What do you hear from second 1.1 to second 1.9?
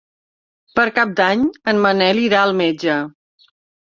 d'Any en